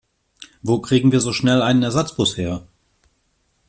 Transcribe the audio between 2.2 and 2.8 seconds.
her?